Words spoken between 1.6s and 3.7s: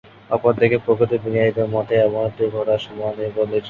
মতে এমনটি ঘটার সম্ভাবনা নেই বললেই চলে।